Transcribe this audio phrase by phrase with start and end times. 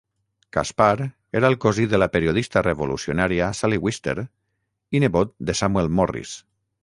[0.55, 0.93] Caspar
[1.39, 6.35] era cosí de la periodista revolucionària Sally Wister i nebot de Samuel Morris.